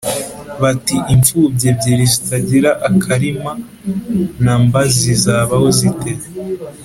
bati: 0.61 0.95
“Imfubyi 1.13 1.65
ebyiri 1.71 2.05
zitagira 2.13 2.71
akarima 2.87 3.51
na 4.43 4.53
mba 4.61 4.81
zizabaho 4.97 5.67
zite 5.79 6.11